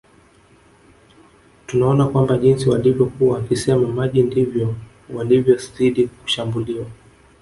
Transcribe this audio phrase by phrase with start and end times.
[1.67, 4.75] Tunaona kwamba jinsi walivyokuwa wakisema maji ndivyo
[5.13, 6.85] walivyozidi kushambuliwa